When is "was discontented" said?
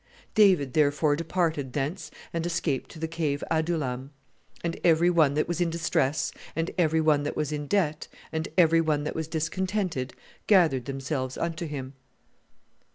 9.13-10.15